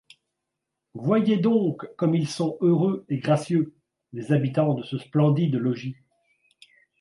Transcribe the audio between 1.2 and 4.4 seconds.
donc comme ils sont heureux et gracieux, les